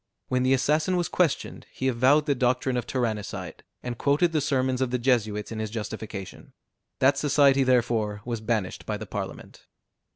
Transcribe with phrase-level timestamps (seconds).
[0.29, 4.81] When the assassin was questioned, he avowed the doctrine of tyrannicide, and quoted the sermons
[4.81, 6.53] of the Jesuits in his justification.
[6.97, 9.67] That society therefore was banished by the Parliament.